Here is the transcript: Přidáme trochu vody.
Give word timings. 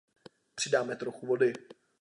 Přidáme 0.55 0.95
trochu 0.95 1.27
vody. 1.27 1.53